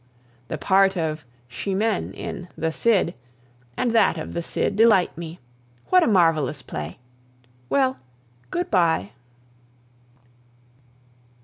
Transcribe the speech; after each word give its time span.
The 0.47 0.57
part 0.57 0.97
of 0.97 1.25
Chimene 1.47 2.11
in 2.15 2.47
the 2.57 2.71
Cid 2.71 3.13
and 3.77 3.93
that 3.93 4.17
of 4.17 4.33
the 4.33 4.41
Cid 4.41 4.75
delight 4.75 5.15
me. 5.15 5.39
What 5.89 6.01
a 6.01 6.07
marvelous 6.07 6.63
play! 6.63 6.97
Well, 7.69 7.99
good 8.49 8.71
bye. 8.71 9.11